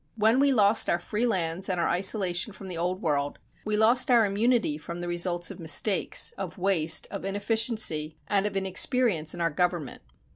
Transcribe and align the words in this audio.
When 0.15 0.39
we 0.39 0.51
lost 0.51 0.89
our 0.89 0.97
free 0.97 1.27
lands 1.27 1.69
and 1.69 1.79
our 1.79 1.87
isolation 1.87 2.53
from 2.53 2.69
the 2.69 2.77
Old 2.79 3.03
World, 3.03 3.37
we 3.65 3.77
lost 3.77 4.09
our 4.09 4.25
immunity 4.25 4.79
from 4.79 4.99
the 4.99 5.07
results 5.07 5.51
of 5.51 5.59
mistakes, 5.59 6.31
of 6.39 6.57
waste, 6.57 7.07
of 7.11 7.23
inefficiency, 7.23 8.17
and 8.27 8.47
of 8.47 8.57
inexperience 8.57 9.35
in 9.35 9.41
our 9.41 9.51
government. 9.51 10.01